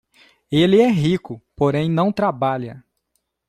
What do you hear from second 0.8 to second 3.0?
é rico, porém não trabalha.